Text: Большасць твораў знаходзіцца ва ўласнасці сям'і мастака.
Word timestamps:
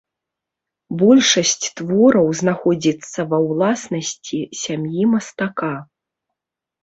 Большасць 0.99 1.65
твораў 1.81 2.27
знаходзіцца 2.39 3.19
ва 3.33 3.37
ўласнасці 3.49 4.39
сям'і 4.61 5.03
мастака. 5.13 5.71